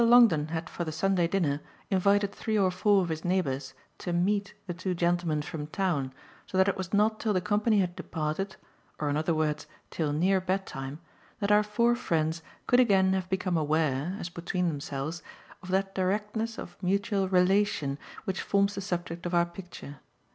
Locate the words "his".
3.09-3.23